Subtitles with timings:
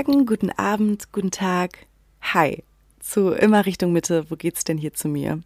[0.00, 1.86] Guten Morgen, guten Abend, guten Tag.
[2.22, 2.62] Hi.
[3.00, 4.30] Zu immer Richtung Mitte.
[4.30, 5.42] Wo geht's denn hier zu mir?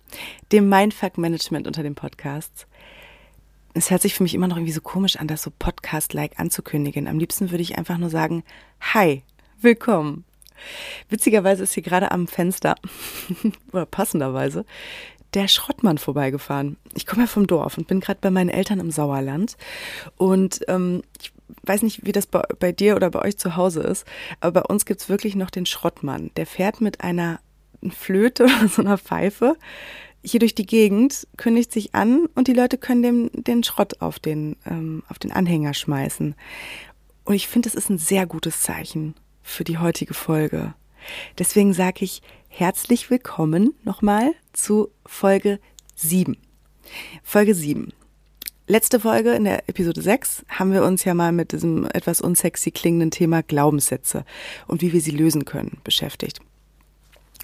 [0.53, 2.69] Dem Mindfuck Management unter den Podcasts.
[3.73, 7.09] Es hört sich für mich immer noch irgendwie so komisch an, das so Podcast-like anzukündigen.
[7.09, 8.45] Am liebsten würde ich einfach nur sagen,
[8.95, 9.25] Hi,
[9.61, 10.25] willkommen.
[11.09, 12.77] Witzigerweise ist hier gerade am Fenster,
[13.73, 14.65] oder passenderweise,
[15.35, 16.77] der Schrottmann vorbeigefahren.
[16.95, 19.57] Ich komme ja vom Dorf und bin gerade bei meinen Eltern im Sauerland.
[20.17, 21.33] Und ähm, ich
[21.63, 24.07] weiß nicht, wie das bei, bei, dir oder bei euch zu Hause ist,
[24.41, 26.31] aber bei uns gibt's wirklich noch den Schrottmann.
[26.37, 27.41] Der fährt mit einer
[27.91, 29.57] Flöte oder so einer Pfeife
[30.25, 34.19] hier durch die Gegend, kündigt sich an und die Leute können dem den Schrott auf
[34.19, 36.35] den, ähm, auf den Anhänger schmeißen.
[37.25, 40.75] Und ich finde, das ist ein sehr gutes Zeichen für die heutige Folge.
[41.39, 42.23] Deswegen sage ich
[42.57, 45.59] herzlich willkommen nochmal zu Folge
[45.97, 46.37] 7.
[47.25, 47.93] Folge 7.
[48.69, 52.71] Letzte Folge in der Episode 6 haben wir uns ja mal mit diesem etwas unsexy
[52.71, 54.25] klingenden Thema Glaubenssätze
[54.69, 56.39] und wie wir sie lösen können beschäftigt.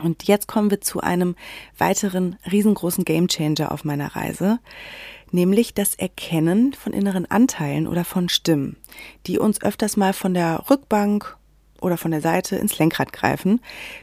[0.01, 1.35] Und jetzt kommen wir zu einem
[1.77, 4.61] weiteren riesengroßen Gamechanger auf meiner Reise,
[5.33, 8.77] nämlich das Erkennen von inneren Anteilen oder von Stimmen,
[9.27, 11.37] die uns öfters mal von der Rückbank
[11.81, 13.61] oder von der Seite ins Lenkrad greifen,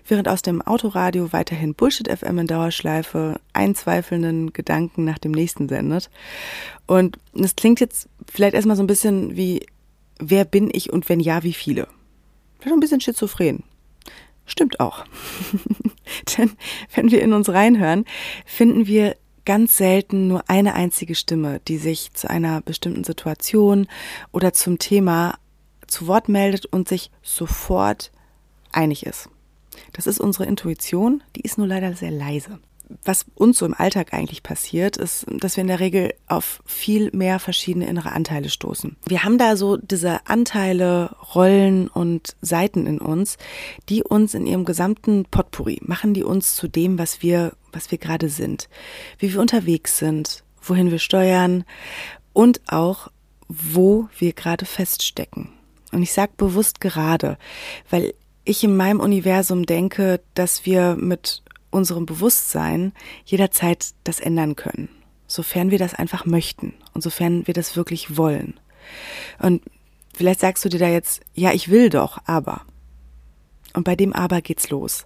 [0.08, 6.09] während aus dem Autoradio weiterhin Bullshit FM in Dauerschleife einzweifelnden Gedanken nach dem nächsten sendet.
[6.86, 9.66] Und es klingt jetzt vielleicht erstmal so ein bisschen wie,
[10.20, 11.88] wer bin ich und wenn ja, wie viele?
[12.59, 13.64] Vielleicht ein bisschen schizophren.
[14.45, 15.05] Stimmt auch.
[16.37, 16.52] Denn
[16.95, 18.05] wenn wir in uns reinhören,
[18.45, 23.87] finden wir ganz selten nur eine einzige Stimme, die sich zu einer bestimmten Situation
[24.32, 25.37] oder zum Thema
[25.87, 28.11] zu Wort meldet und sich sofort
[28.71, 29.30] einig ist.
[29.93, 32.59] Das ist unsere Intuition, die ist nur leider sehr leise.
[33.03, 37.11] Was uns so im Alltag eigentlich passiert, ist, dass wir in der Regel auf viel
[37.11, 38.95] mehr verschiedene innere Anteile stoßen.
[39.05, 43.37] Wir haben da so diese Anteile, Rollen und Seiten in uns,
[43.89, 47.98] die uns in ihrem gesamten Potpourri machen, die uns zu dem, was wir, was wir
[47.98, 48.69] gerade sind,
[49.19, 51.65] wie wir unterwegs sind, wohin wir steuern
[52.31, 53.09] und auch,
[53.49, 55.56] wo wir gerade feststecken.
[55.92, 57.37] Und ich sage bewusst gerade,
[57.89, 62.93] weil ich in meinem Universum denke, dass wir mit unserem Bewusstsein
[63.25, 64.89] jederzeit das ändern können,
[65.27, 68.59] sofern wir das einfach möchten und sofern wir das wirklich wollen.
[69.39, 69.64] Und
[70.15, 72.61] vielleicht sagst du dir da jetzt, ja, ich will doch, aber.
[73.73, 75.05] Und bei dem Aber geht's los.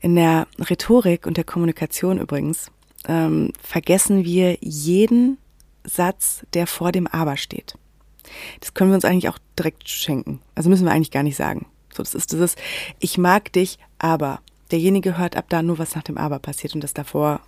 [0.00, 2.70] In der Rhetorik und der Kommunikation übrigens
[3.08, 5.38] ähm, vergessen wir jeden
[5.82, 7.76] Satz, der vor dem Aber steht.
[8.60, 10.40] Das können wir uns eigentlich auch direkt schenken.
[10.54, 11.66] Also müssen wir eigentlich gar nicht sagen.
[11.94, 12.56] So, das ist dieses,
[12.98, 16.82] ich mag dich, aber derjenige hört ab da nur, was nach dem Aber passiert und
[16.82, 17.40] das davor.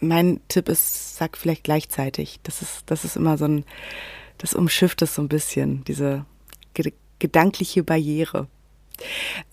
[0.00, 2.40] Mein Tipp ist, sag vielleicht gleichzeitig.
[2.42, 3.64] Das ist, das ist immer so ein,
[4.38, 6.24] das umschifft es so ein bisschen, diese
[7.18, 8.48] gedankliche Barriere.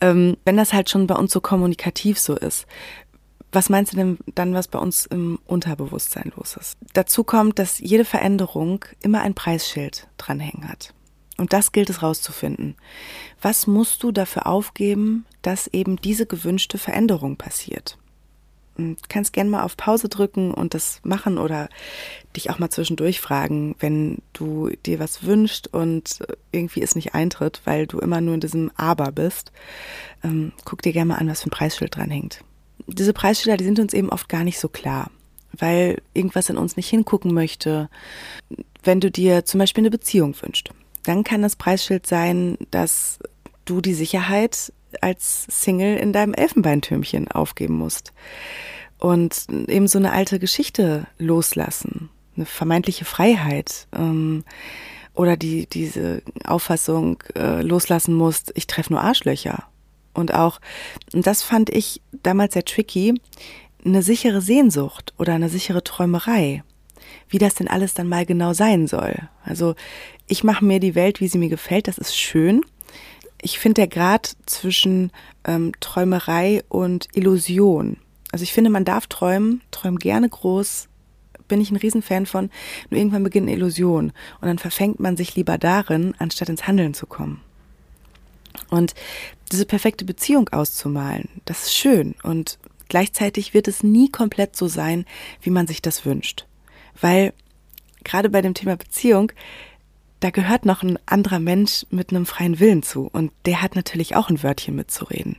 [0.01, 2.65] Ähm, wenn das halt schon bei uns so kommunikativ so ist,
[3.51, 6.77] was meinst du denn dann, was bei uns im Unterbewusstsein los ist?
[6.93, 10.93] Dazu kommt, dass jede Veränderung immer ein Preisschild dranhängen hat.
[11.37, 12.75] Und das gilt es rauszufinden.
[13.41, 17.97] Was musst du dafür aufgeben, dass eben diese gewünschte Veränderung passiert?
[18.75, 21.67] Du kannst gerne mal auf Pause drücken und das machen oder
[22.35, 26.19] dich auch mal zwischendurch fragen, wenn du dir was wünschst und
[26.51, 29.51] irgendwie es nicht eintritt, weil du immer nur in diesem Aber bist.
[30.23, 32.41] Ähm, guck dir gerne mal an, was für ein Preisschild dranhängt
[32.93, 35.11] diese Preisschilder, die sind uns eben oft gar nicht so klar,
[35.57, 37.89] weil irgendwas in uns nicht hingucken möchte.
[38.83, 40.69] Wenn du dir zum Beispiel eine Beziehung wünschst,
[41.03, 43.19] dann kann das Preisschild sein, dass
[43.65, 48.13] du die Sicherheit als Single in deinem Elfenbeintürmchen aufgeben musst
[48.97, 54.43] und eben so eine alte Geschichte loslassen, eine vermeintliche Freiheit ähm,
[55.13, 59.68] oder die diese Auffassung äh, loslassen musst, ich treffe nur Arschlöcher
[60.19, 60.59] und auch,
[61.13, 63.19] und das fand ich damals sehr tricky,
[63.85, 66.63] eine sichere Sehnsucht oder eine sichere Träumerei,
[67.29, 69.15] wie das denn alles dann mal genau sein soll.
[69.43, 69.75] Also
[70.27, 72.61] ich mache mir die Welt, wie sie mir gefällt, das ist schön.
[73.41, 75.11] Ich finde der Grad zwischen
[75.45, 77.97] ähm, Träumerei und Illusion.
[78.31, 80.89] Also ich finde, man darf träumen, träum gerne groß,
[81.47, 82.49] bin ich ein Riesenfan von,
[82.89, 86.93] nur irgendwann beginnt eine Illusion und dann verfängt man sich lieber darin, anstatt ins Handeln
[86.93, 87.41] zu kommen.
[88.69, 88.93] Und
[89.51, 95.05] diese perfekte Beziehung auszumalen, das ist schön und gleichzeitig wird es nie komplett so sein,
[95.41, 96.45] wie man sich das wünscht.
[96.99, 97.33] Weil
[98.03, 99.31] gerade bei dem Thema Beziehung,
[100.19, 104.15] da gehört noch ein anderer Mensch mit einem freien Willen zu und der hat natürlich
[104.15, 105.37] auch ein Wörtchen mitzureden.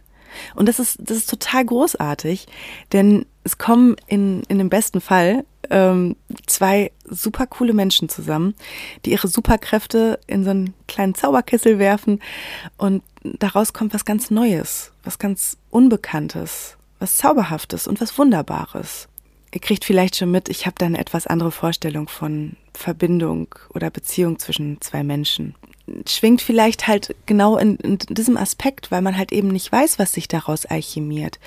[0.54, 2.46] Und das ist, das ist total großartig,
[2.92, 8.55] denn es kommen in, in dem besten Fall ähm, zwei super coole Menschen zusammen,
[9.05, 12.20] die ihre Superkräfte in so einen kleinen Zauberkessel werfen
[12.76, 19.08] und daraus kommt was ganz Neues, was ganz Unbekanntes, was Zauberhaftes und was Wunderbares.
[19.52, 23.90] Ihr kriegt vielleicht schon mit, ich habe da eine etwas andere Vorstellung von Verbindung oder
[23.90, 25.55] Beziehung zwischen zwei Menschen.
[26.06, 30.12] Schwingt vielleicht halt genau in, in diesem Aspekt, weil man halt eben nicht weiß, was
[30.12, 31.40] sich daraus alchemiert,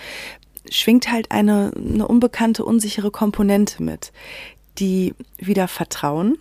[0.69, 4.12] schwingt halt eine, eine unbekannte, unsichere Komponente mit,
[4.80, 6.38] die wieder Vertrauen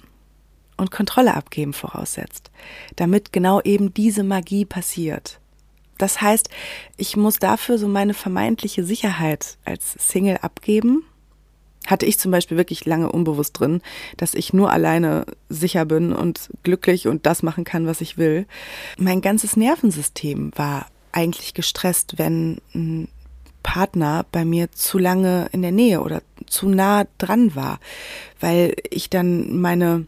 [0.76, 2.50] und Kontrolle abgeben voraussetzt,
[2.96, 5.38] damit genau eben diese Magie passiert.
[5.98, 6.48] Das heißt,
[6.96, 11.04] ich muss dafür so meine vermeintliche Sicherheit als Single abgeben.
[11.86, 13.82] Hatte ich zum Beispiel wirklich lange unbewusst drin,
[14.16, 18.46] dass ich nur alleine sicher bin und glücklich und das machen kann, was ich will.
[18.98, 23.08] Mein ganzes Nervensystem war eigentlich gestresst, wenn
[23.62, 27.78] Partner bei mir zu lange in der Nähe oder zu nah dran war,
[28.40, 30.06] weil ich dann meine,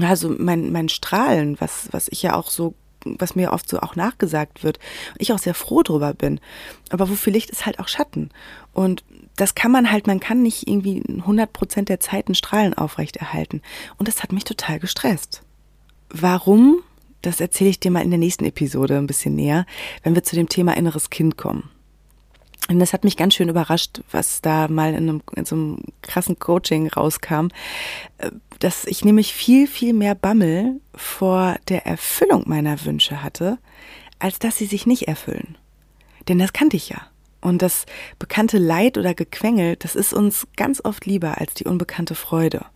[0.00, 2.74] also mein, mein Strahlen, was, was ich ja auch so
[3.04, 4.78] was mir oft so auch nachgesagt wird,
[5.18, 6.40] ich auch sehr froh drüber bin.
[6.90, 8.30] Aber wofür Licht ist halt auch Schatten.
[8.72, 9.04] Und
[9.36, 13.62] das kann man halt, man kann nicht irgendwie 100 Prozent der Zeit einen Strahlen aufrechterhalten.
[13.96, 15.42] Und das hat mich total gestresst.
[16.10, 16.82] Warum?
[17.22, 19.66] Das erzähle ich dir mal in der nächsten Episode ein bisschen näher,
[20.02, 21.70] wenn wir zu dem Thema inneres Kind kommen.
[22.70, 25.78] Und das hat mich ganz schön überrascht, was da mal in, einem, in so einem
[26.02, 27.48] krassen Coaching rauskam,
[28.18, 28.30] äh,
[28.60, 33.58] dass ich nämlich viel, viel mehr Bammel vor der Erfüllung meiner Wünsche hatte,
[34.20, 35.58] als dass sie sich nicht erfüllen.
[36.28, 37.00] Denn das kannte ich ja.
[37.40, 37.86] Und das
[38.20, 42.66] bekannte Leid oder Gequengel, das ist uns ganz oft lieber als die unbekannte Freude.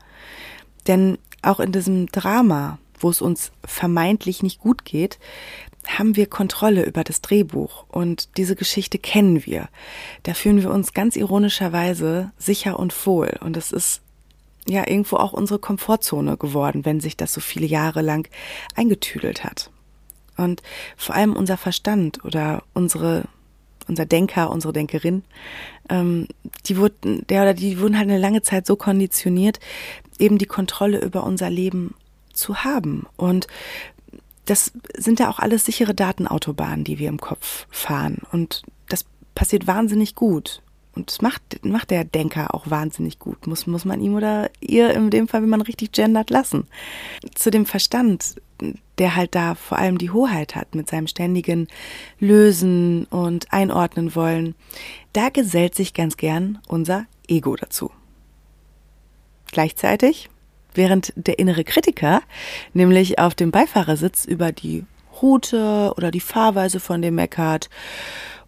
[0.88, 5.19] Denn auch in diesem Drama, wo es uns vermeintlich nicht gut geht,
[5.87, 9.69] haben wir Kontrolle über das Drehbuch und diese Geschichte kennen wir.
[10.23, 14.01] Da fühlen wir uns ganz ironischerweise sicher und wohl und es ist
[14.67, 18.27] ja irgendwo auch unsere Komfortzone geworden, wenn sich das so viele Jahre lang
[18.75, 19.71] eingetüdelt hat.
[20.39, 20.62] Und
[20.97, 23.25] vor allem unser Verstand oder unsere
[23.87, 25.25] unser Denker, unsere Denkerin,
[25.91, 26.27] ähm,
[26.65, 29.61] die wurden, der oder die wurden halt eine lange Zeit so konditioniert,
[30.19, 31.95] eben die Kontrolle über unser Leben
[32.35, 33.07] zu haben.
[33.17, 33.47] Und
[34.45, 38.19] das sind ja auch alles sichere Datenautobahnen, die wir im Kopf fahren.
[38.31, 39.05] Und das
[39.35, 40.63] passiert wahnsinnig gut.
[40.95, 43.47] Und das macht, macht der Denker auch wahnsinnig gut.
[43.47, 46.69] Muss, muss man ihm oder ihr in dem Fall, wenn man richtig gendert, lassen.
[47.35, 48.37] Zu dem Verstand,
[48.99, 51.67] der halt da vor allem die Hoheit hat mit seinem ständigen
[52.21, 54.55] Lösen und Einordnen wollen,
[55.13, 57.91] da gesellt sich ganz gern unser Ego dazu.
[59.51, 60.31] Gleichzeitig
[60.75, 62.23] während der innere Kritiker
[62.73, 64.85] nämlich auf dem Beifahrersitz über die
[65.23, 67.69] Route oder die Fahrweise von dem meckert.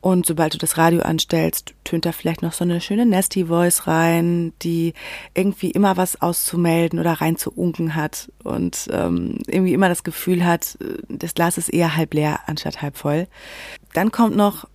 [0.01, 3.89] Und sobald du das Radio anstellst, tönt da vielleicht noch so eine schöne Nasty Voice
[3.89, 4.93] rein, die
[5.35, 10.79] irgendwie immer was auszumelden oder reinzuunken hat und ähm, irgendwie immer das Gefühl hat,
[11.09, 13.27] das Glas ist eher halb leer anstatt halb voll.
[13.95, 14.69] Dann kommt noch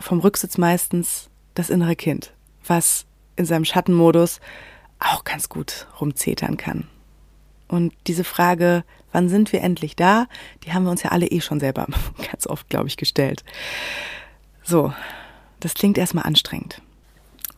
[0.00, 2.32] vom Rücksitz meistens das innere Kind,
[2.64, 3.04] was
[3.36, 4.40] in seinem Schattenmodus
[5.00, 6.86] auch ganz gut rumzetern kann.
[7.68, 10.26] Und diese Frage, wann sind wir endlich da,
[10.64, 11.86] die haben wir uns ja alle eh schon selber
[12.30, 13.44] ganz oft, glaube ich, gestellt.
[14.62, 14.92] So,
[15.60, 16.82] das klingt erstmal anstrengend.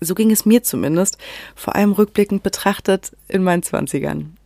[0.00, 1.18] So ging es mir zumindest,
[1.54, 4.36] vor allem rückblickend betrachtet in meinen Zwanzigern.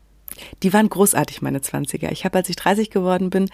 [0.63, 2.13] Die waren großartig, meine Zwanziger.
[2.13, 3.49] Ich habe, als ich 30 geworden bin,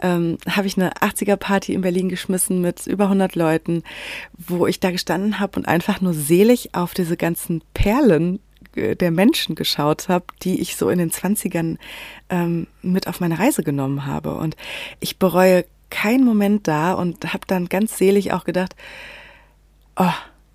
[0.00, 3.82] ähm, habe ich eine 80er-Party in Berlin geschmissen mit über 100 Leuten,
[4.38, 8.40] wo ich da gestanden habe und einfach nur selig auf diese ganzen Perlen
[8.74, 11.78] der Menschen geschaut habe, die ich so in den Zwanzigern
[12.28, 14.34] ähm, mit auf meine Reise genommen habe.
[14.34, 14.56] Und
[15.00, 18.74] ich bereue keinen Moment da und habe dann ganz selig auch gedacht,
[19.96, 20.12] oh,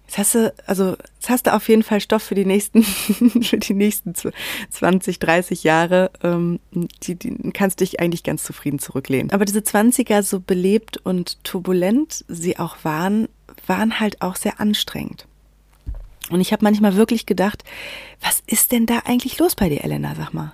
[0.08, 2.82] Jetzt hast du, also jetzt hast du auf jeden Fall Stoff für die nächsten,
[3.44, 6.12] für die nächsten 20, 30 Jahre.
[6.24, 6.60] Ähm,
[7.04, 9.32] die, die kannst dich eigentlich ganz zufrieden zurücklehnen.
[9.32, 13.28] Aber diese 20er, so belebt und turbulent sie auch waren,
[13.66, 15.28] waren halt auch sehr anstrengend.
[16.29, 17.63] Und ich habe manchmal wirklich gedacht,
[18.22, 20.53] was ist denn da eigentlich los bei dir, Elena, sag mal?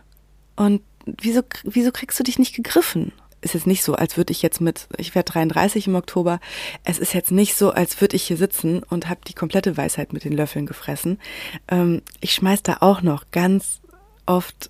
[0.56, 3.12] Und wieso, wieso kriegst du dich nicht gegriffen?
[3.44, 6.40] ist jetzt nicht so, als würde ich jetzt mit, ich werde 33 im Oktober,
[6.84, 10.14] es ist jetzt nicht so, als würde ich hier sitzen und habe die komplette Weisheit
[10.14, 11.20] mit den Löffeln gefressen.
[11.68, 13.82] Ähm, ich schmeiß da auch noch ganz
[14.26, 14.70] oft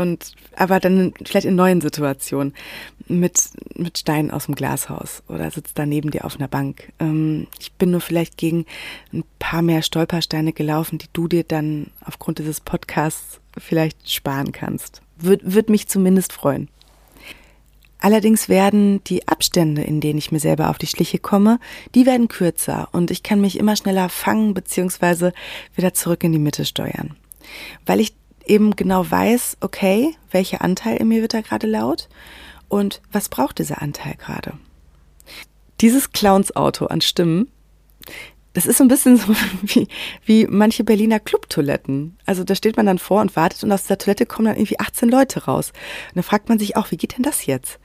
[0.00, 2.54] und aber dann vielleicht in neuen Situationen
[3.06, 6.92] mit mit Steinen aus dem Glashaus oder sitzt da neben dir auf einer Bank.
[6.98, 8.66] Ähm, ich bin nur vielleicht gegen
[9.12, 15.02] ein paar mehr Stolpersteine gelaufen, die du dir dann aufgrund dieses Podcasts vielleicht sparen kannst.
[15.16, 16.68] Würde würd mich zumindest freuen.
[18.00, 21.60] Allerdings werden die Abstände, in denen ich mir selber auf die Schliche komme,
[21.94, 25.32] die werden kürzer und ich kann mich immer schneller fangen bzw.
[25.76, 27.16] wieder zurück in die Mitte steuern.
[27.84, 28.14] Weil ich
[28.50, 32.08] eben genau weiß, okay, welcher Anteil in mir wird da gerade laut
[32.68, 34.54] und was braucht dieser Anteil gerade.
[35.80, 37.48] Dieses Clowns-Auto an Stimmen,
[38.52, 39.88] das ist so ein bisschen so wie,
[40.24, 42.18] wie manche Berliner Clubtoiletten.
[42.26, 44.80] Also da steht man dann vor und wartet und aus der Toilette kommen dann irgendwie
[44.80, 45.72] 18 Leute raus.
[46.08, 47.78] Und dann fragt man sich auch, wie geht denn das jetzt?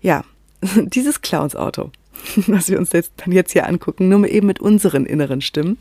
[0.00, 0.24] Ja,
[0.76, 1.90] dieses Clowns-Auto,
[2.46, 5.78] was wir uns jetzt, dann jetzt hier angucken, nur eben mit unseren inneren Stimmen,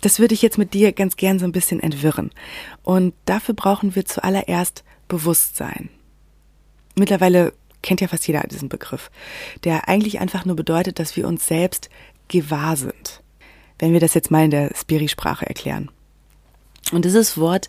[0.00, 2.30] das würde ich jetzt mit dir ganz gern so ein bisschen entwirren.
[2.82, 5.88] Und dafür brauchen wir zuallererst Bewusstsein.
[6.96, 9.10] Mittlerweile kennt ja fast jeder diesen Begriff,
[9.64, 11.90] der eigentlich einfach nur bedeutet, dass wir uns selbst
[12.28, 13.22] gewahr sind
[13.78, 15.90] wenn wir das jetzt mal in der Spiri-Sprache erklären.
[16.92, 17.68] Und dieses Wort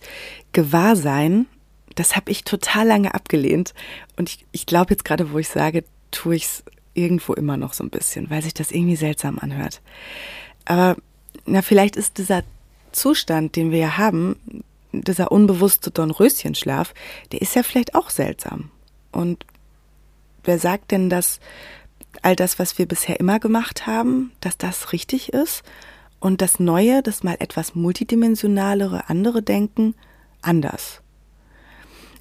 [0.54, 1.48] Gewahrsein,
[1.96, 3.74] das habe ich total lange abgelehnt.
[4.16, 6.63] Und ich, ich glaube jetzt gerade, wo ich sage, tue ich es
[6.98, 9.82] irgendwo immer noch so ein bisschen, weil sich das irgendwie seltsam anhört.
[10.66, 10.98] Aber
[11.46, 12.44] na, vielleicht ist dieser
[12.92, 16.94] Zustand, den wir ja haben, dieser unbewusste Dornröschenschlaf,
[17.32, 18.72] der ist ja vielleicht auch seltsam.
[19.12, 19.46] Und
[20.44, 21.39] wer sagt denn, dass
[22.22, 25.63] all das, was wir bisher immer gemacht haben, dass das richtig ist?
[26.20, 29.96] und das Neue, das mal etwas multidimensionalere, andere Denken,
[30.42, 31.01] anders.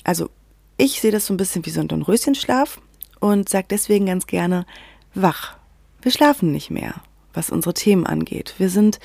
[0.04, 0.30] Also
[0.76, 2.80] ich sehe das so ein bisschen wie so ein Dornröschenschlaf
[3.20, 4.66] und sage deswegen ganz gerne
[5.14, 5.56] wach.
[6.02, 6.94] Wir schlafen nicht mehr,
[7.34, 8.54] was unsere Themen angeht.
[8.58, 9.00] Wir sind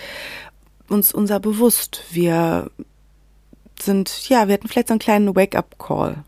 [0.88, 2.04] uns unser bewusst.
[2.12, 2.70] Wir
[3.82, 6.24] sind, ja, wir hatten vielleicht so einen kleinen Wake-up-Call.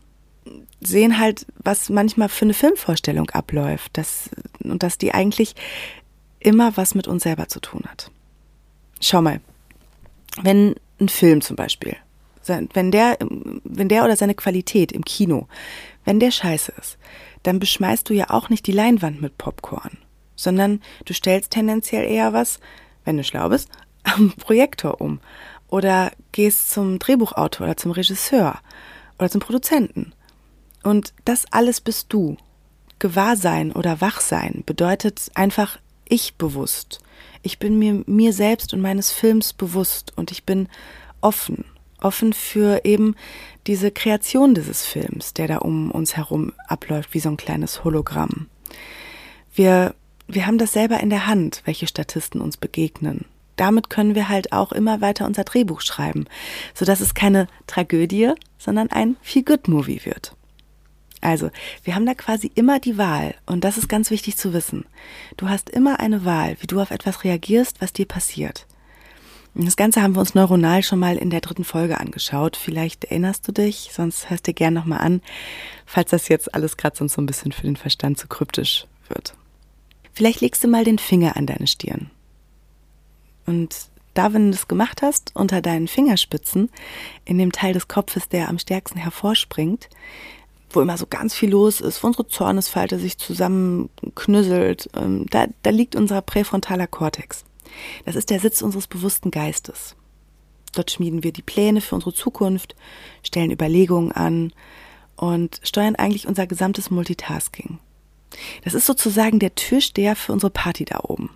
[0.80, 3.90] Sehen halt, was manchmal für eine Filmvorstellung abläuft.
[3.94, 4.30] Das,
[4.62, 5.54] und dass die eigentlich
[6.40, 8.10] immer was mit uns selber zu tun hat.
[9.00, 9.40] Schau mal,
[10.42, 11.96] wenn ein Film zum Beispiel,
[12.46, 13.18] wenn der,
[13.64, 15.48] wenn der oder seine Qualität im Kino,
[16.04, 16.98] wenn der scheiße ist,
[17.44, 19.98] dann beschmeißt du ja auch nicht die Leinwand mit Popcorn,
[20.34, 22.58] sondern du stellst tendenziell eher was,
[23.04, 23.68] wenn du schlau bist,
[24.02, 25.20] am Projektor um
[25.68, 28.58] oder gehst zum Drehbuchautor oder zum Regisseur
[29.18, 30.12] oder zum Produzenten.
[30.82, 32.36] Und das alles bist du.
[32.98, 37.00] Gewahrsein oder Wachsein bedeutet einfach ich bewusst.
[37.42, 40.68] Ich bin mir mir selbst und meines Films bewusst und ich bin
[41.20, 41.64] offen,
[42.04, 43.16] offen für eben
[43.66, 48.48] diese Kreation dieses Films, der da um uns herum abläuft wie so ein kleines Hologramm.
[49.54, 49.94] Wir
[50.26, 53.26] wir haben das selber in der Hand, welche Statisten uns begegnen.
[53.56, 56.26] Damit können wir halt auch immer weiter unser Drehbuch schreiben,
[56.72, 60.34] so dass es keine Tragödie, sondern ein Feel Good Movie wird.
[61.20, 61.50] Also,
[61.84, 64.84] wir haben da quasi immer die Wahl und das ist ganz wichtig zu wissen.
[65.36, 68.66] Du hast immer eine Wahl, wie du auf etwas reagierst, was dir passiert.
[69.56, 72.56] Das Ganze haben wir uns neuronal schon mal in der dritten Folge angeschaut.
[72.56, 75.22] Vielleicht erinnerst du dich, sonst hörst du dir gern nochmal an,
[75.86, 79.34] falls das jetzt alles gerade sonst so ein bisschen für den Verstand zu kryptisch wird.
[80.12, 82.10] Vielleicht legst du mal den Finger an deine Stirn.
[83.46, 83.76] Und
[84.14, 86.70] da, wenn du das gemacht hast, unter deinen Fingerspitzen,
[87.24, 89.88] in dem Teil des Kopfes, der am stärksten hervorspringt,
[90.70, 95.70] wo immer so ganz viel los ist, wo unsere Zornesfalte sich zusammenknüsselt, ähm, da, da
[95.70, 97.44] liegt unser präfrontaler Kortex.
[98.04, 99.96] Das ist der Sitz unseres bewussten Geistes.
[100.74, 102.74] Dort schmieden wir die Pläne für unsere Zukunft,
[103.22, 104.52] stellen Überlegungen an
[105.16, 107.78] und steuern eigentlich unser gesamtes Multitasking.
[108.64, 111.30] Das ist sozusagen der Türsteher für unsere Party da oben.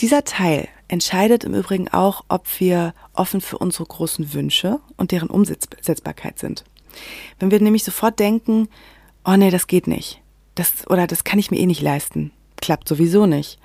[0.00, 5.30] Dieser Teil entscheidet im Übrigen auch, ob wir offen für unsere großen Wünsche und deren
[5.30, 6.64] Umsetzbarkeit sind.
[7.38, 8.68] Wenn wir nämlich sofort denken,
[9.24, 10.20] oh nee, das geht nicht,
[10.54, 13.58] das, oder das kann ich mir eh nicht leisten, klappt sowieso nicht,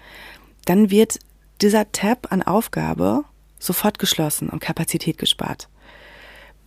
[0.66, 1.20] dann wird
[1.64, 3.24] dieser Tab an Aufgabe
[3.60, 5.70] sofort geschlossen und Kapazität gespart.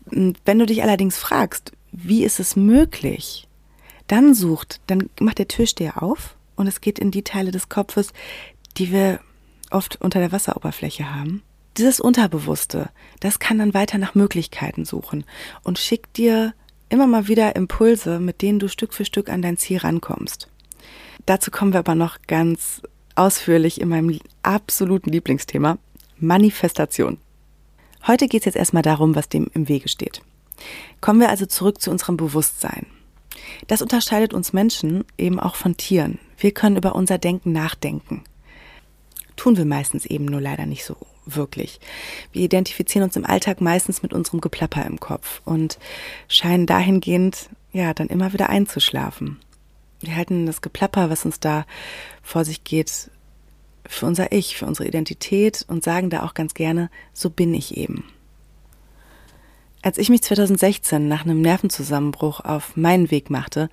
[0.06, 3.48] Wenn du dich allerdings fragst, wie ist es möglich,
[4.06, 8.12] dann sucht, dann macht der Türsteher auf und es geht in die Teile des Kopfes,
[8.76, 9.20] die wir
[9.70, 11.42] oft unter der Wasseroberfläche haben
[11.76, 12.88] dieses Unterbewusste,
[13.20, 15.24] das kann dann weiter nach Möglichkeiten suchen
[15.62, 16.54] und schickt dir
[16.88, 20.48] immer mal wieder Impulse, mit denen du Stück für Stück an dein Ziel rankommst.
[21.26, 22.82] Dazu kommen wir aber noch ganz
[23.16, 25.78] ausführlich in meinem absoluten Lieblingsthema,
[26.18, 27.18] Manifestation.
[28.06, 30.22] Heute geht es jetzt erstmal darum, was dem im Wege steht.
[31.00, 32.86] Kommen wir also zurück zu unserem Bewusstsein.
[33.66, 36.18] Das unterscheidet uns Menschen eben auch von Tieren.
[36.38, 38.24] Wir können über unser Denken nachdenken.
[39.36, 40.96] Tun wir meistens eben nur leider nicht so
[41.26, 41.80] wirklich.
[42.32, 45.78] Wir identifizieren uns im Alltag meistens mit unserem Geplapper im Kopf und
[46.28, 49.38] scheinen dahingehend, ja, dann immer wieder einzuschlafen.
[50.06, 51.66] Wir halten das Geplapper, was uns da
[52.22, 53.10] vor sich geht,
[53.84, 57.76] für unser Ich, für unsere Identität und sagen da auch ganz gerne, so bin ich
[57.76, 58.04] eben.
[59.82, 63.68] Als ich mich 2016 nach einem Nervenzusammenbruch auf meinen Weg machte,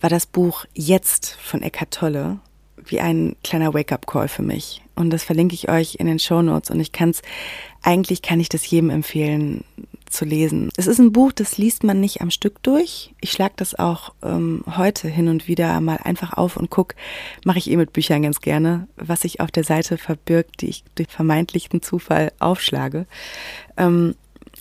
[0.00, 2.38] war das Buch Jetzt von Eckhart Tolle
[2.84, 4.82] wie ein kleiner Wake-up-Call für mich.
[4.94, 6.70] Und das verlinke ich euch in den Show Notes.
[6.70, 7.22] Und ich kann es,
[7.82, 9.64] eigentlich kann ich das jedem empfehlen,
[10.10, 10.70] zu lesen.
[10.76, 13.14] Es ist ein Buch, das liest man nicht am Stück durch.
[13.20, 16.94] Ich schlage das auch ähm, heute hin und wieder mal einfach auf und guck,
[17.44, 20.84] mache ich eh mit Büchern ganz gerne, was sich auf der Seite verbirgt, die ich
[20.94, 23.06] durch vermeintlichen Zufall aufschlage.
[23.76, 24.14] Ähm,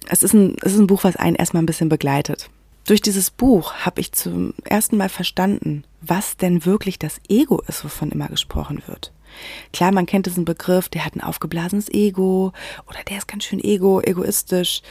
[0.10, 2.50] es, ist ein, es ist ein Buch, was einen erstmal ein bisschen begleitet.
[2.86, 7.84] Durch dieses Buch habe ich zum ersten Mal verstanden, was denn wirklich das Ego ist,
[7.84, 9.12] wovon immer gesprochen wird.
[9.74, 12.54] Klar, man kennt diesen Begriff, der hat ein aufgeblasenes Ego
[12.88, 14.82] oder der ist ganz schön ego, egoistisch.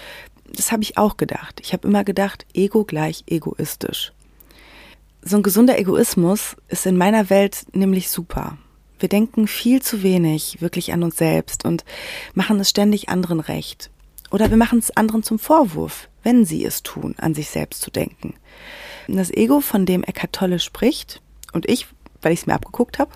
[0.52, 1.60] Das habe ich auch gedacht.
[1.60, 4.12] Ich habe immer gedacht, Ego gleich egoistisch.
[5.22, 8.58] So ein gesunder Egoismus ist in meiner Welt nämlich super.
[8.98, 11.84] Wir denken viel zu wenig wirklich an uns selbst und
[12.34, 13.90] machen es ständig anderen recht.
[14.30, 17.90] Oder wir machen es anderen zum Vorwurf, wenn sie es tun, an sich selbst zu
[17.90, 18.34] denken.
[19.08, 21.20] Das Ego, von dem Eckhart Tolle spricht,
[21.52, 21.86] und ich,
[22.22, 23.12] weil ich es mir abgeguckt habe,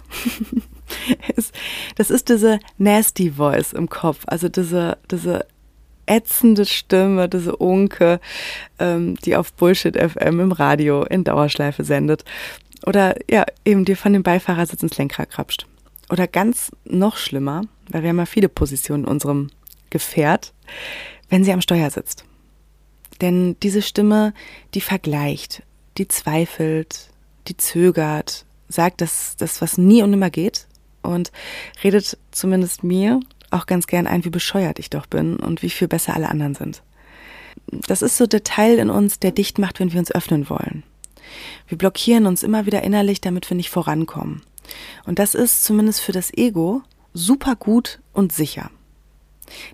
[1.96, 5.46] das ist diese nasty Voice im Kopf, also diese, diese
[6.08, 8.20] ätzende Stimme, diese Unke,
[8.78, 12.24] ähm, die auf Bullshit FM im Radio in Dauerschleife sendet.
[12.86, 15.66] Oder ja, eben dir von dem Beifahrersitz ins Lenkrad krapscht.
[16.10, 19.50] Oder ganz noch schlimmer, weil wir haben ja viele Positionen in unserem
[19.90, 20.52] Gefährt,
[21.28, 22.24] wenn sie am Steuer sitzt.
[23.20, 24.32] Denn diese Stimme,
[24.74, 25.62] die vergleicht,
[25.98, 27.10] die zweifelt,
[27.48, 30.66] die zögert, sagt, dass das was nie und nimmer geht
[31.02, 31.32] und
[31.82, 33.20] redet zumindest mir
[33.50, 36.54] auch ganz gern ein, wie bescheuert ich doch bin und wie viel besser alle anderen
[36.54, 36.82] sind.
[37.66, 40.82] Das ist so der Teil in uns, der dicht macht, wenn wir uns öffnen wollen.
[41.66, 44.42] Wir blockieren uns immer wieder innerlich, damit wir nicht vorankommen.
[45.04, 46.82] Und das ist zumindest für das Ego
[47.12, 48.70] super gut und sicher.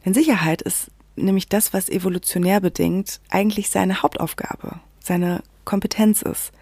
[0.04, 6.52] Denn Sicherheit ist nämlich das, was evolutionär bedingt eigentlich seine Hauptaufgabe, seine Kompetenz ist.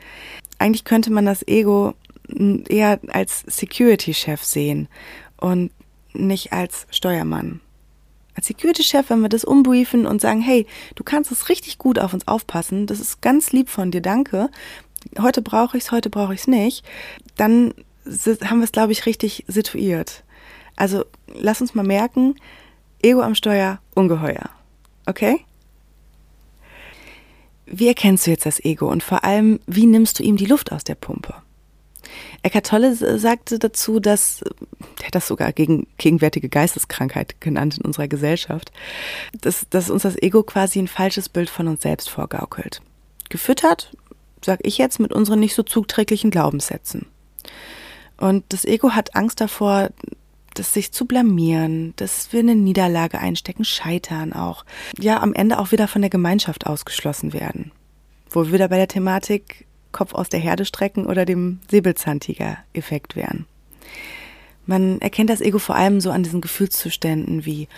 [0.58, 1.94] Eigentlich könnte man das Ego
[2.68, 4.88] eher als Security-Chef sehen
[5.36, 5.70] und
[6.14, 7.60] nicht als Steuermann.
[8.34, 12.14] Als Security-Chef, wenn wir das umbriefen und sagen, hey, du kannst es richtig gut auf
[12.14, 14.50] uns aufpassen, das ist ganz lieb von dir, danke.
[15.18, 16.84] Heute brauche ich es, heute brauche ich es nicht.
[17.36, 17.74] Dann
[18.44, 20.24] haben wir es, glaube ich, richtig situiert.
[20.76, 22.36] Also lass uns mal merken,
[23.02, 24.48] Ego am Steuer, ungeheuer.
[25.06, 25.44] Okay?
[27.66, 30.72] Wie erkennst du jetzt das Ego und vor allem, wie nimmst du ihm die Luft
[30.72, 31.34] aus der Pumpe?
[32.42, 34.42] Eckart Tolle sagte dazu, dass,
[35.00, 38.72] er hat das sogar gegen gegenwärtige Geisteskrankheit genannt in unserer Gesellschaft,
[39.40, 42.82] dass, dass uns das Ego quasi ein falsches Bild von uns selbst vorgaukelt.
[43.28, 43.96] Gefüttert,
[44.44, 47.06] sag ich jetzt, mit unseren nicht so zugträglichen Glaubenssätzen.
[48.16, 49.90] Und das Ego hat Angst davor,
[50.54, 54.64] das sich zu blamieren, dass wir eine Niederlage einstecken, scheitern auch.
[54.98, 57.72] Ja, am Ende auch wieder von der Gemeinschaft ausgeschlossen werden.
[58.30, 63.46] Wo wir wieder bei der Thematik Kopf aus der Herde strecken oder dem Säbelzahntiger-Effekt wären.
[64.64, 67.68] Man erkennt das Ego vor allem so an diesen Gefühlszuständen wie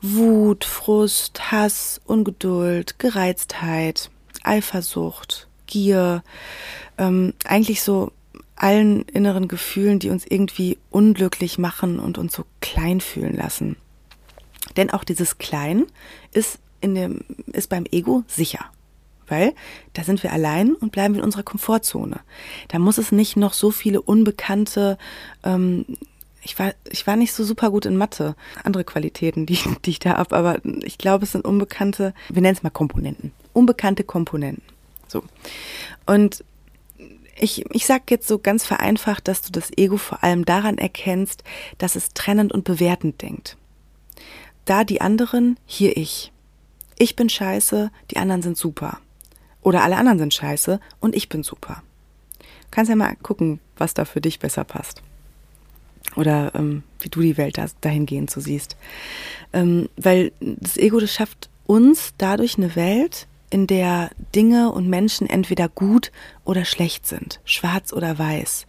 [0.00, 4.10] Wut, Frust, Hass, Ungeduld, Gereiztheit,
[4.44, 6.22] Eifersucht, Gier,
[6.96, 8.12] ähm, eigentlich so
[8.54, 13.76] allen inneren Gefühlen, die uns irgendwie unglücklich machen und uns so klein fühlen lassen.
[14.76, 15.86] Denn auch dieses Klein
[16.32, 18.70] ist, in dem, ist beim Ego sicher
[19.30, 19.54] weil
[19.94, 22.20] da sind wir allein und bleiben in unserer Komfortzone.
[22.68, 24.98] Da muss es nicht noch so viele unbekannte,
[25.44, 25.84] ähm,
[26.42, 29.98] ich war, ich war nicht so super gut in Mathe, andere Qualitäten, die, die ich
[29.98, 34.62] da habe, aber ich glaube, es sind unbekannte, wir nennen es mal Komponenten, unbekannte Komponenten.
[35.06, 35.22] So.
[36.06, 36.44] Und
[37.40, 41.44] ich, ich sage jetzt so ganz vereinfacht, dass du das Ego vor allem daran erkennst,
[41.78, 43.56] dass es trennend und bewertend denkt.
[44.64, 46.32] Da die anderen, hier ich.
[46.98, 48.98] Ich bin scheiße, die anderen sind super.
[49.68, 51.82] Oder alle anderen sind scheiße und ich bin super.
[52.38, 55.02] Du kannst ja mal gucken, was da für dich besser passt.
[56.16, 58.78] Oder ähm, wie du die Welt da, dahingehend so siehst.
[59.52, 65.28] Ähm, weil das Ego, das schafft uns dadurch eine Welt, in der Dinge und Menschen
[65.28, 66.12] entweder gut
[66.46, 68.64] oder schlecht sind, schwarz oder weiß.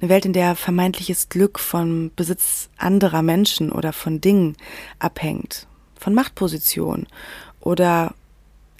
[0.00, 4.56] Eine Welt, in der vermeintliches Glück vom Besitz anderer Menschen oder von Dingen
[4.98, 7.06] abhängt, von Machtposition
[7.60, 8.14] oder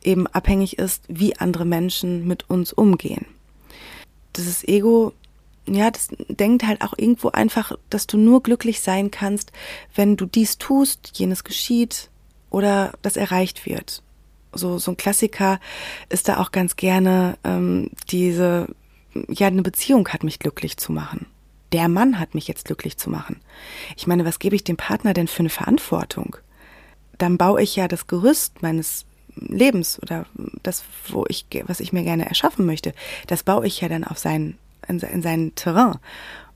[0.03, 3.27] eben abhängig ist, wie andere Menschen mit uns umgehen.
[4.37, 5.13] Dieses Ego,
[5.67, 9.53] ja, das denkt halt auch irgendwo einfach, dass du nur glücklich sein kannst,
[9.95, 12.11] wenn du dies tust, jenes geschieht
[12.51, 14.03] oder das erreicht wird.
[14.53, 15.61] So, so ein Klassiker
[16.09, 18.69] ist da auch ganz gerne ähm, diese,
[19.29, 21.27] ja, eine Beziehung hat mich glücklich zu machen.
[21.73, 23.41] Der Mann hat mich jetzt glücklich zu machen.
[23.97, 26.37] Ich meine, was gebe ich dem Partner denn für eine Verantwortung?
[27.19, 29.05] Dann baue ich ja das Gerüst meines
[29.41, 30.27] Lebens oder
[30.63, 32.95] das, wo ich, was ich mir gerne erschaffen möchte,
[33.27, 35.99] das baue ich ja dann auf sein, in, in sein Terrain.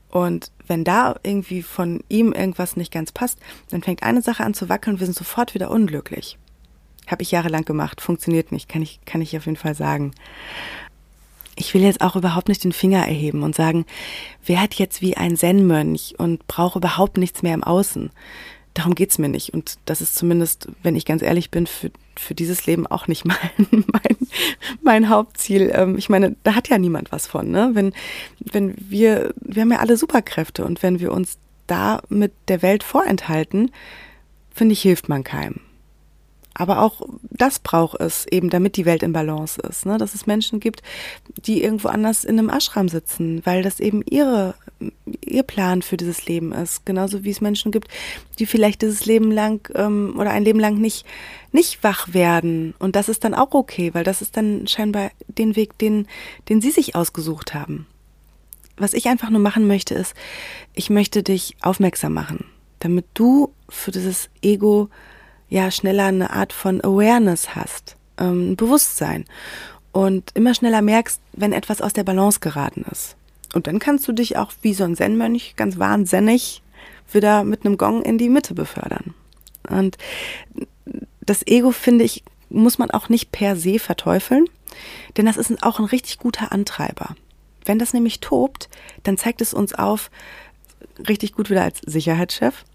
[0.09, 3.39] Und wenn da irgendwie von ihm irgendwas nicht ganz passt,
[3.71, 6.37] dann fängt eine Sache an zu wackeln und wir sind sofort wieder unglücklich.
[7.07, 10.13] Habe ich jahrelang gemacht, funktioniert nicht, kann ich, kann ich auf jeden Fall sagen.
[11.55, 13.85] Ich will jetzt auch überhaupt nicht den Finger erheben und sagen,
[14.45, 18.11] wer hat jetzt wie ein Zen-Mönch und braucht überhaupt nichts mehr im Außen.
[18.73, 19.53] Darum geht's mir nicht.
[19.53, 23.25] Und das ist zumindest, wenn ich ganz ehrlich bin, für, für dieses Leben auch nicht
[23.25, 24.17] mein, mein,
[24.81, 25.71] mein Hauptziel.
[25.73, 27.49] Ähm, ich meine, da hat ja niemand was von.
[27.49, 27.71] Ne?
[27.73, 27.93] Wenn,
[28.39, 32.83] wenn wir, wir haben ja alle Superkräfte und wenn wir uns da mit der Welt
[32.83, 33.71] vorenthalten,
[34.53, 35.61] finde ich, hilft man keinem.
[36.53, 39.85] Aber auch das braucht es eben, damit die Welt in Balance ist.
[39.85, 39.97] Ne?
[39.97, 40.83] Dass es Menschen gibt,
[41.45, 44.53] die irgendwo anders in einem Ashram sitzen, weil das eben ihre,
[45.21, 46.85] ihr Plan für dieses Leben ist.
[46.85, 47.87] Genauso wie es Menschen gibt,
[48.37, 51.05] die vielleicht dieses Leben lang ähm, oder ein Leben lang nicht,
[51.51, 52.75] nicht wach werden.
[52.77, 56.07] Und das ist dann auch okay, weil das ist dann scheinbar den Weg, den,
[56.49, 57.87] den sie sich ausgesucht haben.
[58.77, 60.15] Was ich einfach nur machen möchte, ist,
[60.73, 62.45] ich möchte dich aufmerksam machen,
[62.79, 64.89] damit du für dieses Ego
[65.53, 69.25] ja schneller eine Art von Awareness hast, ähm, Bewusstsein
[69.91, 73.15] und immer schneller merkst, wenn etwas aus der Balance geraten ist.
[73.53, 76.63] Und dann kannst du dich auch wie so ein Zen-Mönch ganz wahnsinnig
[77.11, 79.13] wieder mit einem Gong in die Mitte befördern.
[79.69, 79.97] Und
[81.21, 84.45] das Ego, finde ich, muss man auch nicht per se verteufeln,
[85.17, 87.15] denn das ist auch ein richtig guter Antreiber.
[87.63, 88.69] Wenn das nämlich tobt,
[89.03, 90.09] dann zeigt es uns auf,
[91.07, 92.65] richtig gut wieder als Sicherheitschef,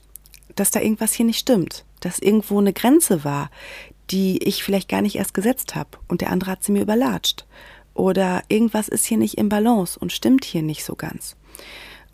[0.60, 3.50] dass da irgendwas hier nicht stimmt dass irgendwo eine Grenze war,
[4.10, 7.46] die ich vielleicht gar nicht erst gesetzt habe und der andere hat sie mir überlatscht.
[7.94, 11.36] Oder irgendwas ist hier nicht im Balance und stimmt hier nicht so ganz.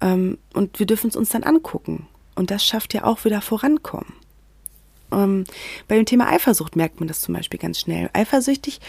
[0.01, 2.07] Ähm, und wir dürfen es uns dann angucken.
[2.35, 4.15] Und das schafft ja auch wieder Vorankommen.
[5.13, 5.45] Ähm,
[5.87, 8.09] bei dem Thema Eifersucht merkt man das zum Beispiel ganz schnell.
[8.15, 8.81] Eifersüchtig,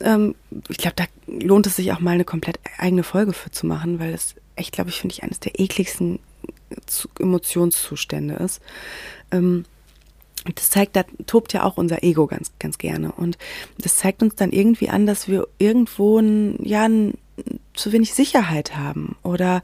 [0.00, 0.34] ähm,
[0.68, 4.00] ich glaube, da lohnt es sich auch mal eine komplett eigene Folge für zu machen,
[4.00, 6.18] weil es echt, glaube ich, finde ich, eines der ekligsten
[7.18, 8.60] Emotionszustände ist.
[9.30, 9.64] Ähm,
[10.54, 13.12] das zeigt, da tobt ja auch unser Ego ganz, ganz gerne.
[13.12, 13.36] Und
[13.78, 17.14] das zeigt uns dann irgendwie an, dass wir irgendwo ein, ja, ein,
[17.74, 19.62] zu wenig Sicherheit haben oder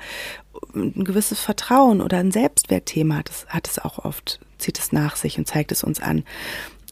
[0.75, 3.23] ein gewisses Vertrauen oder ein Selbstwertthema.
[3.23, 6.25] Das hat es auch oft, zieht es nach sich und zeigt es uns an.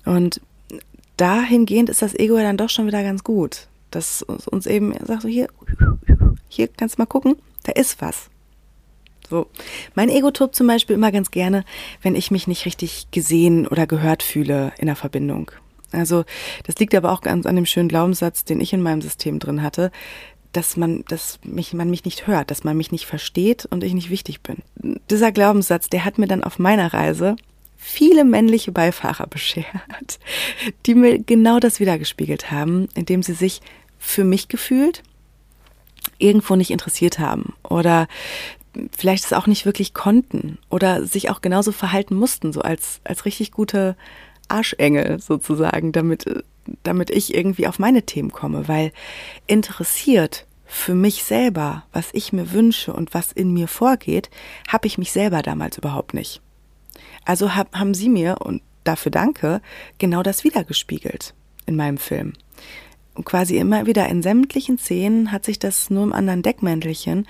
[0.04, 0.40] Und
[1.16, 3.68] dahingehend ist das Ego ja dann doch schon wieder ganz gut.
[3.90, 5.48] Dass uns eben sagt so, hier,
[6.48, 8.28] hier kannst du mal gucken, da ist was.
[9.28, 9.46] So.
[9.94, 11.64] Mein Ego tobt zum Beispiel immer ganz gerne,
[12.02, 15.50] wenn ich mich nicht richtig gesehen oder gehört fühle in der Verbindung.
[15.92, 16.24] Also,
[16.64, 19.62] das liegt aber auch ganz an dem schönen Glaubenssatz, den ich in meinem System drin
[19.62, 19.92] hatte,
[20.52, 23.94] dass man, dass mich, man mich nicht hört, dass man mich nicht versteht und ich
[23.94, 24.58] nicht wichtig bin.
[25.10, 27.36] Dieser Glaubenssatz, der hat mir dann auf meiner Reise
[27.76, 30.18] viele männliche Beifahrer beschert,
[30.86, 33.60] die mir genau das wiedergespiegelt haben, indem sie sich
[33.98, 35.02] für mich gefühlt
[36.18, 38.06] irgendwo nicht interessiert haben oder
[38.96, 43.24] vielleicht es auch nicht wirklich konnten oder sich auch genauso verhalten mussten, so als, als
[43.24, 43.96] richtig gute
[44.48, 46.44] Arschengel sozusagen, damit,
[46.82, 48.92] damit ich irgendwie auf meine Themen komme, weil
[49.46, 54.30] interessiert für mich selber, was ich mir wünsche und was in mir vorgeht,
[54.68, 56.40] habe ich mich selber damals überhaupt nicht.
[57.24, 59.60] Also hab, haben sie mir, und dafür danke,
[59.98, 61.34] genau das wiedergespiegelt
[61.66, 62.34] in meinem Film.
[63.14, 67.26] Und quasi immer wieder in sämtlichen Szenen hat sich das nur im anderen Deckmäntelchen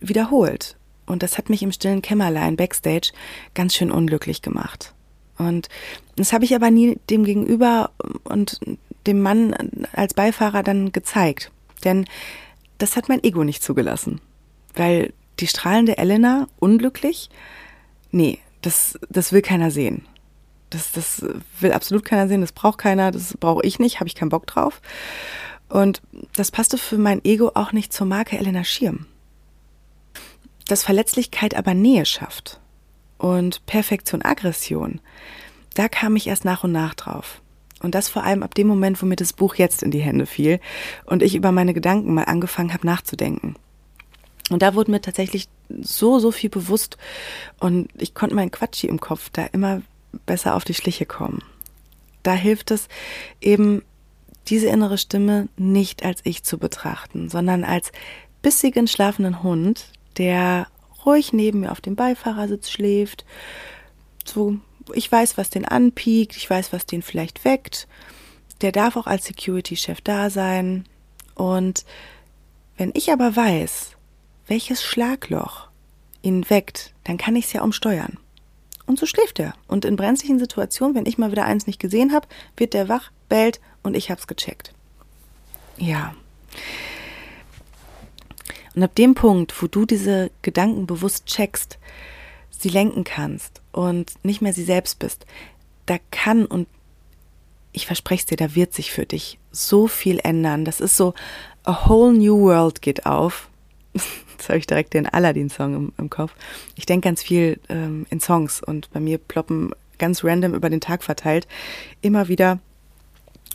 [0.00, 0.76] wiederholt.
[1.12, 3.12] Und das hat mich im stillen Kämmerlein backstage
[3.52, 4.94] ganz schön unglücklich gemacht.
[5.36, 5.68] Und
[6.16, 7.90] das habe ich aber nie dem Gegenüber
[8.24, 8.58] und
[9.06, 9.54] dem Mann
[9.92, 11.52] als Beifahrer dann gezeigt.
[11.84, 12.06] Denn
[12.78, 14.22] das hat mein Ego nicht zugelassen.
[14.74, 17.28] Weil die strahlende Elena unglücklich,
[18.10, 20.06] nee, das, das will keiner sehen.
[20.70, 21.22] Das, das
[21.60, 24.46] will absolut keiner sehen, das braucht keiner, das brauche ich nicht, habe ich keinen Bock
[24.46, 24.80] drauf.
[25.68, 26.00] Und
[26.36, 29.04] das passte für mein Ego auch nicht zur Marke Elena Schirm
[30.66, 32.60] dass Verletzlichkeit aber Nähe schafft
[33.18, 35.00] und Perfektion Aggression,
[35.74, 37.40] da kam ich erst nach und nach drauf.
[37.80, 40.26] Und das vor allem ab dem Moment, wo mir das Buch jetzt in die Hände
[40.26, 40.60] fiel
[41.04, 43.56] und ich über meine Gedanken mal angefangen habe nachzudenken.
[44.50, 45.48] Und da wurde mir tatsächlich
[45.80, 46.96] so, so viel bewusst
[47.58, 49.82] und ich konnte meinen Quatschi im Kopf da immer
[50.26, 51.42] besser auf die Schliche kommen.
[52.22, 52.88] Da hilft es
[53.40, 53.82] eben,
[54.48, 57.92] diese innere Stimme nicht als ich zu betrachten, sondern als
[58.42, 59.86] bissigen schlafenden Hund,
[60.18, 60.66] der
[61.04, 63.24] ruhig neben mir auf dem Beifahrersitz schläft.
[64.24, 64.56] So,
[64.94, 67.88] ich weiß, was den anpiekt, ich weiß, was den vielleicht weckt.
[68.60, 70.84] Der darf auch als Security-Chef da sein.
[71.34, 71.84] Und
[72.76, 73.96] wenn ich aber weiß,
[74.46, 75.68] welches Schlagloch
[76.22, 78.18] ihn weckt, dann kann ich es ja umsteuern.
[78.86, 79.54] Und so schläft er.
[79.68, 83.10] Und in brenzlichen Situationen, wenn ich mal wieder eins nicht gesehen habe, wird der wach,
[83.28, 84.72] bellt und ich hab's gecheckt.
[85.76, 86.14] Ja.
[88.74, 91.78] Und ab dem Punkt, wo du diese Gedanken bewusst checkst,
[92.50, 95.26] sie lenken kannst und nicht mehr sie selbst bist,
[95.86, 96.68] da kann und
[97.72, 100.64] ich verspreche es dir, da wird sich für dich so viel ändern.
[100.64, 101.14] Das ist so,
[101.64, 103.48] a whole new world geht auf.
[103.94, 106.34] Jetzt habe ich direkt den Aladdin-Song im, im, Kopf.
[106.76, 110.80] Ich denke ganz viel ähm, in Songs und bei mir ploppen ganz random über den
[110.80, 111.46] Tag verteilt
[112.00, 112.58] immer wieder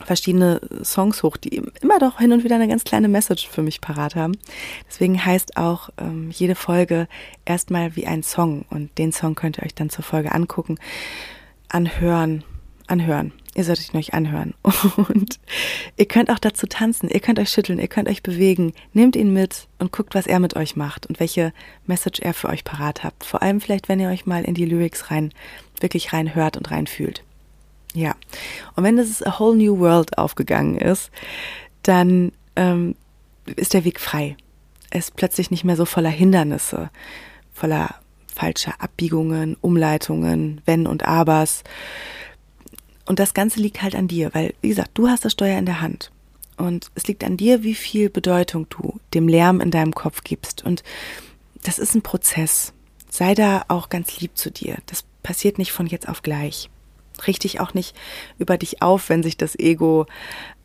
[0.05, 3.81] verschiedene Songs hoch, die immer doch hin und wieder eine ganz kleine Message für mich
[3.81, 4.37] parat haben.
[4.87, 7.07] Deswegen heißt auch ähm, jede Folge
[7.45, 10.77] erstmal wie ein Song und den Song könnt ihr euch dann zur Folge angucken,
[11.69, 12.43] anhören,
[12.87, 13.33] anhören.
[13.55, 14.53] Ihr solltet ihn euch anhören.
[15.09, 15.39] Und
[15.97, 18.73] ihr könnt auch dazu tanzen, ihr könnt euch schütteln, ihr könnt euch bewegen.
[18.93, 21.53] Nehmt ihn mit und guckt, was er mit euch macht und welche
[21.87, 23.25] Message er für euch parat habt.
[23.25, 25.33] Vor allem vielleicht, wenn ihr euch mal in die Lyrics rein,
[25.81, 27.23] wirklich rein hört und rein fühlt.
[27.97, 28.15] Ja.
[28.75, 31.09] Und wenn das A Whole New World aufgegangen ist,
[31.81, 32.95] dann ähm,
[33.55, 34.37] ist der Weg frei.
[34.91, 36.91] Er ist plötzlich nicht mehr so voller Hindernisse,
[37.51, 37.95] voller
[38.33, 41.63] falscher Abbiegungen, Umleitungen, Wenn und Abers.
[43.07, 45.65] Und das Ganze liegt halt an dir, weil, wie gesagt, du hast das Steuer in
[45.65, 46.11] der Hand.
[46.55, 50.63] Und es liegt an dir, wie viel Bedeutung du dem Lärm in deinem Kopf gibst.
[50.63, 50.83] Und
[51.63, 52.73] das ist ein Prozess.
[53.09, 54.77] Sei da auch ganz lieb zu dir.
[54.85, 56.69] Das passiert nicht von jetzt auf gleich.
[57.25, 57.95] Richte auch nicht
[58.37, 60.05] über dich auf, wenn sich das Ego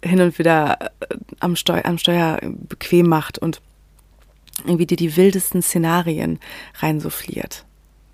[0.04, 3.60] hin und wieder äh, am, Steu am Steuer bequem macht und
[4.64, 6.38] irgendwie dir die wildesten Szenarien
[6.78, 7.64] reinsuffliert.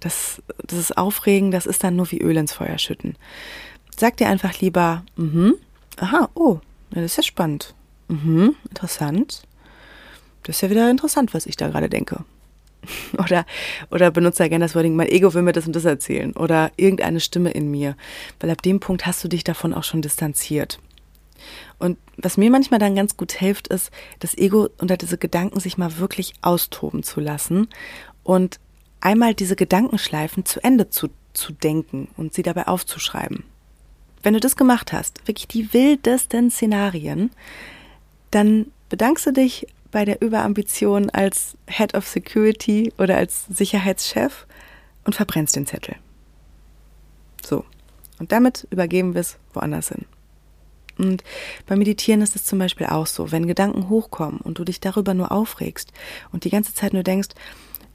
[0.00, 3.16] Das, das ist aufregend, das ist dann nur wie Öl ins Feuer schütten.
[3.96, 5.54] Sag dir einfach lieber, mhm,
[5.96, 7.74] aha, oh, das ist ja spannend.
[8.06, 9.42] Mhm, interessant.
[10.44, 12.24] Das ist ja wieder interessant, was ich da gerade denke.
[13.18, 13.44] Oder,
[13.90, 16.32] oder benutze ja gerne das Wording, mein Ego will mir das und das erzählen.
[16.32, 17.96] Oder irgendeine Stimme in mir.
[18.40, 20.78] Weil ab dem Punkt hast du dich davon auch schon distanziert.
[21.78, 25.78] Und was mir manchmal dann ganz gut hilft, ist, das Ego unter diese Gedanken sich
[25.78, 27.68] mal wirklich austoben zu lassen
[28.24, 28.58] und
[29.00, 33.44] einmal diese Gedankenschleifen zu Ende zu, zu denken und sie dabei aufzuschreiben.
[34.22, 37.30] Wenn du das gemacht hast, wirklich die wildesten Szenarien,
[38.30, 44.46] dann bedankst du dich bei der Überambition als Head of Security oder als Sicherheitschef
[45.04, 45.96] und verbrennst den Zettel.
[47.44, 47.64] So.
[48.18, 50.04] Und damit übergeben wir es woanders hin.
[50.98, 51.22] Und
[51.66, 55.14] beim Meditieren ist es zum Beispiel auch so, wenn Gedanken hochkommen und du dich darüber
[55.14, 55.92] nur aufregst
[56.32, 57.28] und die ganze Zeit nur denkst,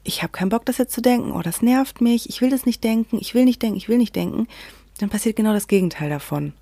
[0.05, 2.65] ich habe keinen Bock, das jetzt zu denken, oh, das nervt mich, ich will das
[2.65, 4.47] nicht denken, ich will nicht denken, ich will nicht denken,
[4.99, 6.53] dann passiert genau das Gegenteil davon.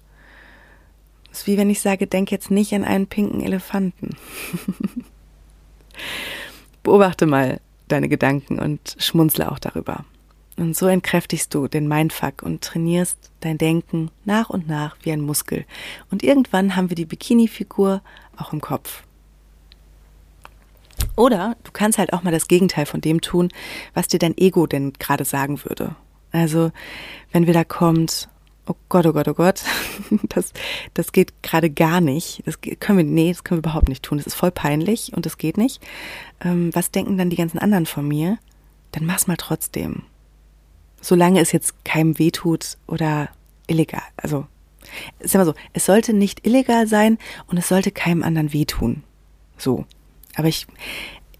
[1.32, 4.16] Es ist wie wenn ich sage, denk jetzt nicht an einen pinken Elefanten.
[6.84, 10.06] Beobachte mal deine Gedanken und schmunzle auch darüber.
[10.58, 15.22] Und so entkräftigst du den Mindfuck und trainierst dein Denken nach und nach wie ein
[15.22, 15.66] Muskel.
[16.12, 18.02] Und irgendwann haben wir die Bikini-Figur
[18.38, 19.04] auch im Kopf.
[21.16, 23.50] Oder du kannst halt auch mal das Gegenteil von dem tun,
[23.94, 25.96] was dir dein Ego denn gerade sagen würde.
[26.32, 26.72] Also,
[27.32, 28.30] wenn wieder kommt,
[28.68, 29.64] oh Gott, oh Gott, oh Gott,
[30.30, 30.54] das,
[30.94, 32.44] das geht gerade gar nicht.
[32.46, 34.18] Das können wir, nee, das können wir überhaupt nicht tun.
[34.18, 35.82] Das ist voll peinlich und das geht nicht.
[36.44, 38.38] Ähm, was denken dann die ganzen anderen von mir?
[38.92, 40.04] Dann mach's mal trotzdem.
[41.02, 43.30] Solange es jetzt keinem wehtut oder
[43.68, 44.04] illegal.
[44.18, 44.46] Also,
[45.20, 49.04] ist immer so, es sollte nicht illegal sein und es sollte keinem anderen wehtun.
[49.58, 49.86] So.
[50.36, 50.68] Aber ich,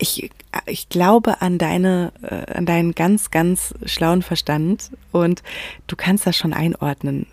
[0.02, 0.32] ich,
[0.66, 5.44] ich glaube an deine, äh, an deinen ganz, ganz schlauen Verstand und
[5.88, 7.28] du kannst das schon einordnen,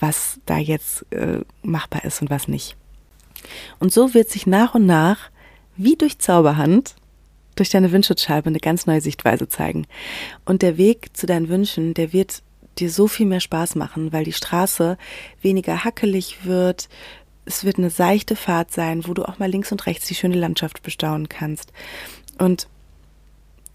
[0.00, 2.76] was da jetzt äh, machbar ist und was nicht.
[3.78, 5.30] Und so wird sich nach und nach,
[5.76, 6.96] wie durch Zauberhand,
[7.56, 9.86] durch deine Windschutzscheibe eine ganz neue Sichtweise zeigen.
[10.44, 12.42] Und der Weg zu deinen Wünschen, der wird
[12.78, 14.96] dir so viel mehr Spaß machen, weil die Straße
[15.42, 16.88] weniger hackelig wird,
[17.48, 20.36] es wird eine seichte Fahrt sein, wo du auch mal links und rechts die schöne
[20.36, 21.72] Landschaft bestaunen kannst.
[22.38, 22.68] Und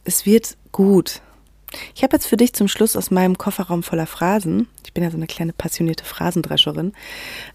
[0.03, 1.21] es wird gut.
[1.95, 5.09] Ich habe jetzt für dich zum Schluss aus meinem Kofferraum voller Phrasen, ich bin ja
[5.09, 6.93] so eine kleine passionierte Phrasendrescherin,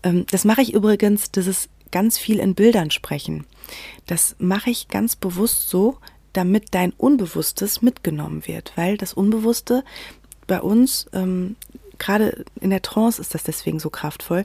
[0.03, 3.47] ähm, das mache ich übrigens, das ist ganz viel in Bildern sprechen.
[4.07, 5.99] Das mache ich ganz bewusst so,
[6.33, 9.85] damit dein Unbewusstes mitgenommen wird, weil das Unbewusste
[10.49, 11.55] bei uns, ähm,
[11.99, 14.45] gerade in der Trance ist das deswegen so kraftvoll,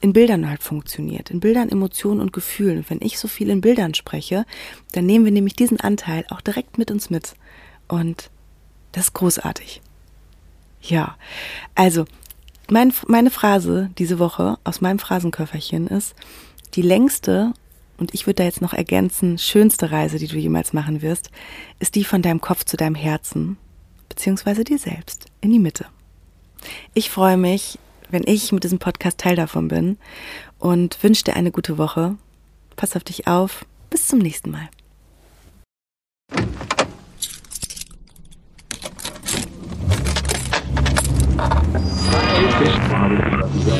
[0.00, 2.78] in Bildern halt funktioniert, in Bildern, Emotionen und Gefühlen.
[2.78, 4.46] Und wenn ich so viel in Bildern spreche,
[4.92, 7.34] dann nehmen wir nämlich diesen Anteil auch direkt mit uns mit.
[7.86, 8.30] Und
[8.92, 9.82] das ist großartig.
[10.82, 11.16] Ja,
[11.74, 12.06] also
[12.70, 16.14] mein, meine Phrase diese Woche aus meinem Phrasenköfferchen ist,
[16.74, 17.52] die längste,
[17.98, 21.30] und ich würde da jetzt noch ergänzen, schönste Reise, die du jemals machen wirst,
[21.78, 23.58] ist die von deinem Kopf zu deinem Herzen,
[24.08, 25.86] beziehungsweise dir selbst, in die Mitte.
[26.94, 27.78] Ich freue mich,
[28.10, 29.98] wenn ich mit diesem Podcast Teil davon bin
[30.58, 32.16] und wünsche dir eine gute Woche.
[32.76, 33.64] Pass auf dich auf.
[33.90, 34.68] Bis zum nächsten Mal.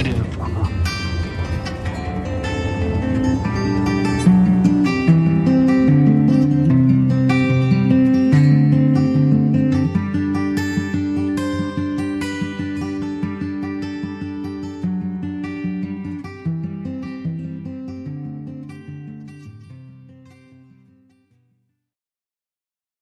[0.01, 0.39] Radio.